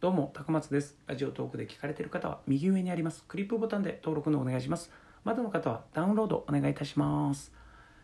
[0.00, 0.96] どうも、高松です。
[1.06, 4.90] ラジオトークで聞かれている方は右上にありますクリップボタンで登録のお願いします。
[5.24, 7.52] まだの方はダウンロードお願いいたします。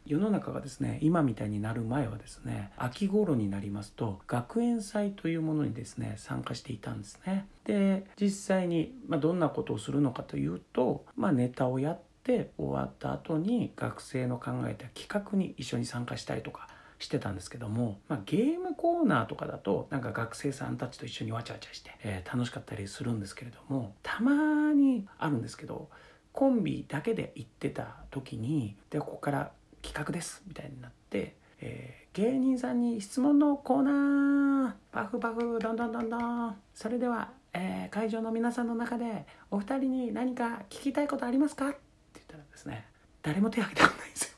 [0.04, 7.46] 世の中がですね、今みたいになる前はですね、秋頃になりますと、学園祭というものにですね、参加していたんですね。
[7.64, 25.88] で、実際に、まあ、どんなことをするのかというと、まあ、ネタをやって終わった後に学生の考えた企画に一緒に参加したりとか、してたんですけども、まあ、ゲームコーナーとかだとなんか学生さんたちと一緒にわちゃわちゃして、えー楽しかったりするんですけれどもたまにあるんですけど
[26.32, 36.56] コンビだけで行ってた時にでここから企画ですみたいになって、えー芸人さんに質問のコーナーパフパフどんどんどんどん。
[36.72, 41.69] それでは、えー会場の皆さんの中でお二人に何か聞きたいことありますか？
[41.69, 41.78] って
[42.14, 42.86] 言ったらですね
[43.22, 44.35] 誰も手挙げてくれないんですよ。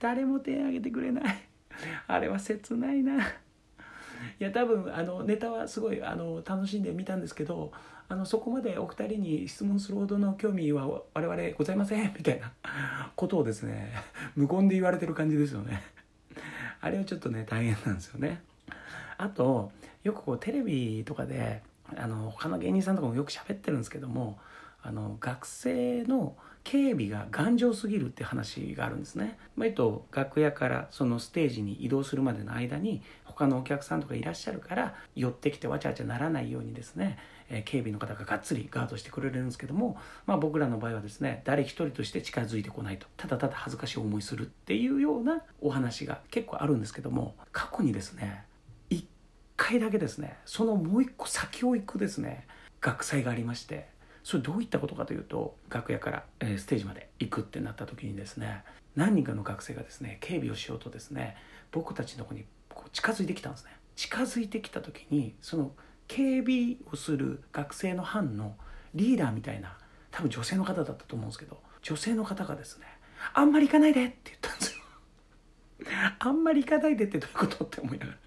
[0.00, 1.24] 誰も手挙げてくれない。
[2.08, 3.22] あれは切ないな。
[3.22, 3.26] い
[4.38, 7.72] や多分あのネタはすごいあの楽しんで見たんですけど
[8.08, 12.12] あのそこまでお二人に質問するほどの興味は我々ございません。
[12.16, 12.52] みたいな
[13.14, 13.92] ことをですね
[14.34, 15.82] 無言で言われてる感じですよね。
[16.80, 18.42] あれはちょっとね大変なんですよね。
[19.18, 19.70] あと
[20.02, 21.62] よくこうテレビとかで
[21.94, 24.38] あの他の芸人さんとかもよく喋ってるんですけども
[24.82, 29.38] あの学生の警備が頑丈すぎるって話があるんですね。
[29.56, 48.44] まあ、えっと楽屋からそのステージに移動するまでの間に他のお客さんとかいらっしゃるから寄ってきてわちゃわちゃならないようにですね、え警備の方ががっつりガードしてくれるんですけども、まあ、僕らの場合はですね誰一人として近づいてこないとただただ恥ずかしい思いするっていうようなお話が結構あるんですけども過去にですね
[48.90, 49.04] 1
[49.56, 52.46] 回だけですねそのもう一個先を行くですね
[52.80, 53.88] 学祭がありまして
[54.22, 58.64] それどういったことかというと楽屋から、えーステージまで行くってなった時にですね
[58.96, 61.36] 何人かの学生がですね警備をしようとですね
[61.72, 63.70] 僕たちの方にこう近づいてきたんですね。
[63.96, 65.72] 近づいてきた時にその
[66.08, 68.56] 警備をする学生の班の
[68.94, 69.76] リーダーみたいな
[70.10, 72.86] 多分女性の方だったと思うんですけど女性の方がですね
[73.34, 74.84] 「あんまり行かないで」って言ったんですよ。
[76.18, 78.18] あんまり行かないでってどういうことって思いながら。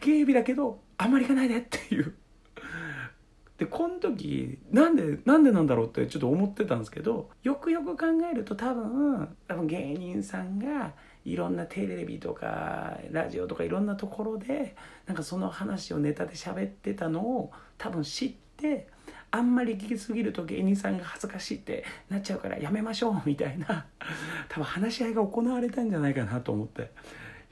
[0.00, 2.14] 警備だけどあんまり行かないでっていう。
[3.58, 10.92] でこの時なんでなんでなんだろうってちょっと思ってたんですけどよくよく考えると多分多分芸人さんが
[11.24, 14.76] いろんなテレビとかラジオとかいろんなところで
[15.06, 18.88] なんかその話をネタで喋ってたのを多分知って
[19.30, 23.86] あんまり聞きすぎると芸人さんが恥ずかしいってなっちゃうからやめましょうみたいな
[24.48, 26.84] 多分話し合いが行われたんじゃないかなと思ってい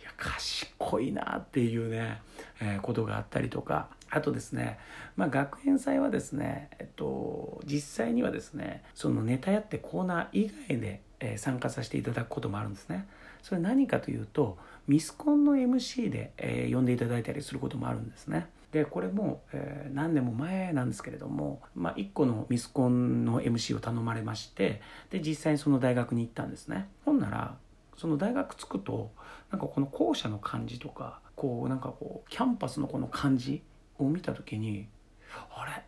[0.05, 2.23] や賢いなっていうね、
[2.61, 3.89] えーことがあったりとか。
[4.09, 4.79] あとですね、
[5.17, 13.07] まあ、学園祭はですね、えっと、実際にはですねそのネタやってコーナー以外で、えー参加させていただくこともあるんですね。
[13.43, 18.47] それ何かというとミスコンの MC で、えー呼んでいただいたりすることもあるんですね。
[18.71, 24.81] でこれも、えー何年も前なんですけれども、まあ、1個のミスコンの MC を頼まれまして
[25.11, 26.89] で実際にその大学に行ったんですね。
[27.05, 27.57] ほんなら
[27.97, 29.13] その大学着くと
[29.51, 33.63] なんかこの校舎の感じとかこうなんかこうキャンパスのこの感じ
[33.99, 34.89] を見た時に
[35.51, 35.83] あれ？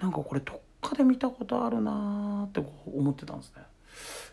[0.00, 3.62] なんかこれどっかで見たことあるなーってこう思ってたんですね。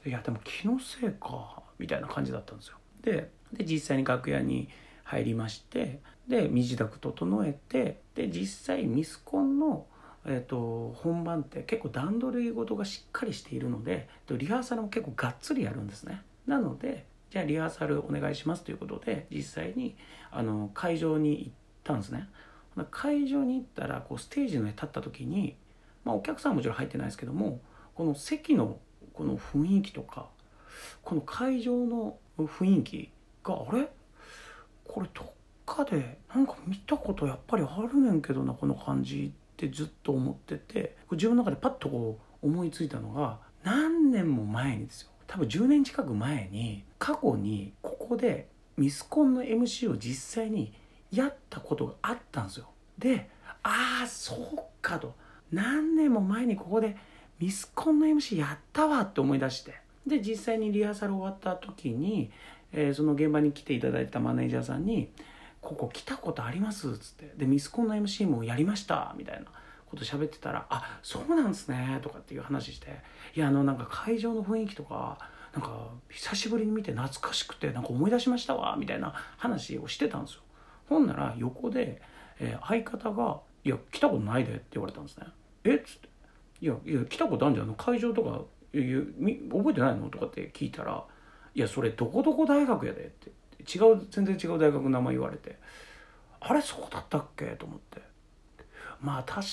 [0.05, 2.77] いやでも気のせいかみたいな感じだったんですよ。
[3.01, 4.69] でで実際に楽屋に
[5.03, 9.87] 入りましてで身支度整えてで実際ミスコンの
[10.27, 16.23] えー、と本番って結構段取り事がしっかりしているのでとリハーサルも結構がっつりやるんですね。
[16.47, 19.95] なのでじゃあリハーサルお願いしますということで実際に
[20.31, 21.53] あの会場に行っ
[21.83, 22.29] たんですね。
[22.91, 25.55] 会場に行ったらこうステージの上立った時に、
[26.03, 27.61] まあ、お客さんはもちろん入ってないですけども
[27.93, 28.79] この席の
[29.13, 30.27] この雰囲気とか
[31.01, 33.11] この会場の雰囲気
[33.43, 33.89] があれ？
[34.83, 35.27] これどっ
[35.65, 45.09] かでなんか見たことやっぱりあるねんけどなこの感じってずっと思ってて自分の中でパッとこう思いついたのが何年も前にですよ。
[45.27, 48.47] 多分10年近く前に過去にここで
[48.77, 50.73] ミスコンの MC を実際に
[51.11, 52.69] やったことがあったんですよ。
[52.97, 53.29] で
[53.63, 55.15] ああそうかと。
[55.51, 56.97] 何年も前にここで
[57.39, 59.75] ミスコンの MC やったわって思い出して。
[60.05, 62.31] で実際にリハーサル終わった時に、
[62.71, 65.09] えーその現場に来ていただいたマネージャーさんに
[65.61, 67.33] 「ここ来たことあります」っつって。
[67.37, 69.45] でミスコンの MC もやりましたみたいな。
[69.95, 73.01] こと喋ってたら「あそうなんすね」とかっていう話して
[73.35, 75.17] 「いやあのなんか会場の雰囲気とか
[75.53, 80.41] なんか久しぶりに見て懐かしくてなんか思い出しましたわ」みたいな話をしてたんですよ。
[80.87, 82.01] ほんなら横で、
[82.39, 85.27] えー相方が「いや来たことないで」って言われたんですね
[85.63, 85.75] 「え？
[85.75, 86.09] っ?」つって
[86.61, 91.03] 「いやいや来たことあるんじゃん会場とか覚えてないの?」とかって聞いたら
[91.55, 93.31] 「いやそれどこどこ大学やで」って。
[93.67, 95.57] 違う全然違う大学の名前言われて
[96.39, 96.61] あれ？
[96.61, 97.45] そうだったっけ？
[97.55, 97.99] と思って。
[99.01, 99.43] まあ確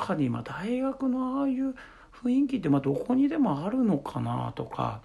[0.00, 1.74] かにまあ大学のああいう
[2.22, 5.00] 雰囲気ってまあどこにでもあるのかなとか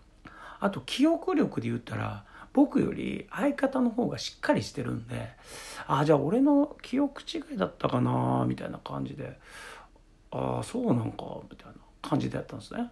[0.60, 5.30] あと記憶力で言ったら僕より相方の方がしっかりしてるんで
[5.88, 9.38] ああじゃあ俺の記憶違いだったかなみたいな感じで
[10.32, 12.92] ああそうなんかみたいな感じでやったんですね。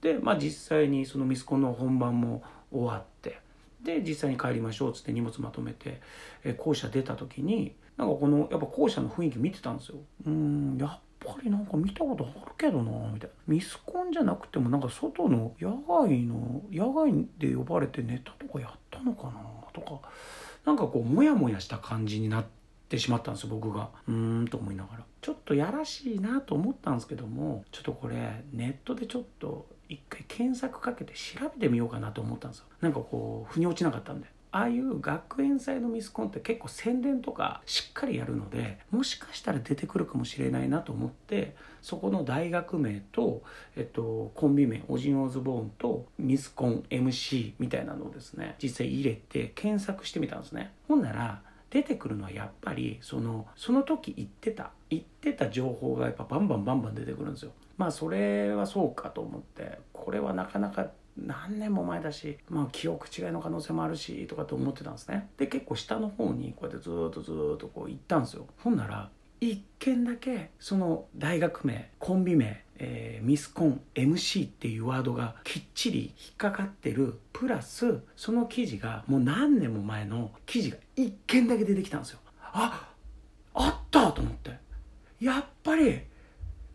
[0.00, 3.40] でまあ実際にそのミスコンの本番も終わって
[3.82, 6.00] で実際に帰りましょうっつって荷物まとめて、
[6.44, 9.98] え校舎出た時になんかこのやっぱ校舎の雰囲気見てたんですよ。
[10.26, 13.36] うんやっぱりなんか見たことあるけどなみたいな。
[13.48, 19.32] ミスコンじゃなくてもなんか外の野外の野外で呼ばれてネタとかやったのかな
[19.72, 20.00] とか
[20.64, 22.44] なんかこうモヤモヤした感じになっ
[22.88, 23.90] てしまったんですよ僕が。
[24.06, 25.04] うーんと思いながら。
[25.20, 32.66] ちょっとやらしいなと思ったんですけどもちょっとこれネットでちょっと一回検索かけて調べてみようかなと思ったんですよ。
[32.80, 34.28] なんかこう腑に落ちなかったんで。
[34.50, 43.42] ああいう学園祭のミスコンって結構宣伝とかしっかりやるのでもしかしたら出てくるかもしれないなと思ってそこの大学名と、
[43.76, 50.72] えっと、コンビ名オジン・オズボーンとミスコン MC みたいなのをですね実際入れて検索してみたんですね。
[50.88, 57.52] ほんなら出てくるのはやっぱりそのその時言ってた言ってた情報がやっぱバンバンバンバン出てくるんですよ。
[57.76, 60.90] まあそれはそうかと思ってこれはなかなか
[61.26, 65.28] 何年も前だし、まあ、記憶違いの可能性もあるしとかって思ってたんですね。
[65.36, 68.46] で結構下の方にこうやってずっとずっとこう行ったんですよ。
[68.58, 69.10] ほんなら
[69.40, 82.20] 一件だけその大学名コンビ名、えーミスコン MC っていうワードがきっちり引っかかってるプラスその記事がもう何年も前の記事が一件だけ出てきたんですよ。
[82.40, 82.88] あ
[83.54, 84.12] あった！
[84.12, 84.52] と思って。
[85.20, 86.00] やっぱり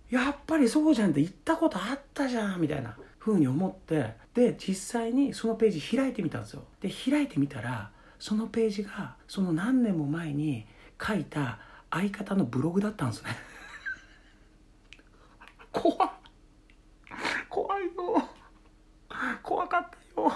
[0.09, 2.95] やっぱりそうじゃんって言ったことあったじゃんみたいな。
[3.25, 6.63] 風に思ってで実際にそのページ開いてみたんですよ。
[6.81, 7.89] で開いてみたら
[8.19, 10.65] そのページがその何年も前に
[11.01, 11.59] 書いた
[11.89, 13.29] 相方のブログだったんですね。
[15.71, 15.97] 怖い
[17.49, 18.29] 怖いよ
[19.41, 20.33] 怖かったよ。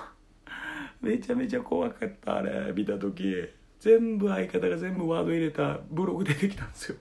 [1.02, 3.50] めちゃめちゃ怖かったあれ見た時。
[3.82, 6.98] 全部相方が全部ワード入れたブログ出てきたんですよ。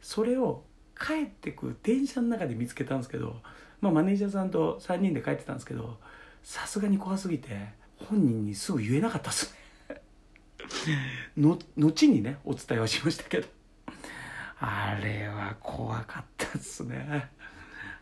[0.00, 0.64] それを
[0.98, 3.42] 帰ってく電車の中で見つけたんですけど、
[3.82, 5.98] まあ、マネージャーさんと3人で帰ってたんですけど
[6.42, 7.48] さすがに怖すぎて
[8.08, 9.52] 本人にすぐ言えなかったっす
[9.88, 10.00] ね。
[11.36, 13.48] の後にねお伝えはしましたけど。
[14.64, 17.28] あれは怖かったっすね。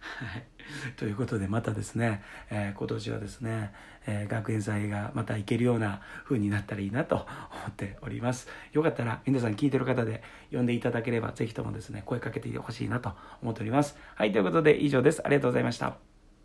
[0.01, 0.45] はい、
[0.97, 3.73] ということでまたですね、えー今年はですね、
[4.07, 7.27] えー学園祭がまた行けるような風になったらいいなと思
[7.69, 8.49] っております。
[8.73, 13.13] よかったら皆さん聞いてる方で呼んでいただければぜひともですね声かけてほしいなと
[13.43, 13.97] 思っております。
[14.15, 15.21] はいということで以上です。
[15.25, 16.10] ありがとうございました。